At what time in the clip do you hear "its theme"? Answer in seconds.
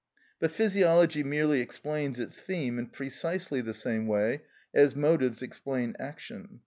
2.19-2.79